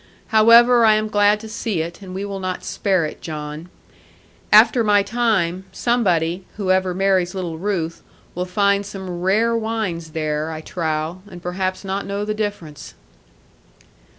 However, 0.29 0.83
I 0.83 0.95
am 0.95 1.09
glad 1.09 1.39
to 1.41 1.47
see 1.47 1.81
it, 1.83 2.01
and 2.01 2.15
we 2.15 2.25
will 2.25 2.39
not 2.39 2.63
spare 2.63 3.05
it, 3.05 3.21
John. 3.21 3.69
After 4.51 4.83
my 4.83 5.03
time, 5.03 5.65
somebody, 5.71 6.43
whoever 6.57 6.95
marries 6.95 7.35
little 7.35 7.59
Ruth, 7.59 8.01
will 8.33 8.45
find 8.45 8.83
some 8.83 9.21
rare 9.21 9.55
wines 9.55 10.13
there, 10.17 10.49
I 10.49 10.61
trow, 10.61 11.21
and 11.27 11.39
perhaps 11.39 11.85
not 11.85 12.07
know 12.07 12.25
the 12.25 12.33
difference.' 12.33 12.95